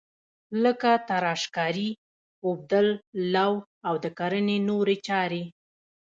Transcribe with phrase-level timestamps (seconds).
[0.63, 1.89] لکه تراشکاري،
[2.45, 2.87] اوبدل،
[3.33, 3.51] لو
[3.87, 5.43] او د کرنې نورې چارې.